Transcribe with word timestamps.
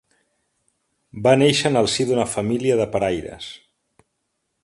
Va 1.27 1.33
néixer 1.41 1.67
en 1.71 1.77
el 1.83 1.91
si 1.97 2.07
d’una 2.11 2.27
família 2.33 2.79
de 2.81 2.91
paraires. 2.97 3.51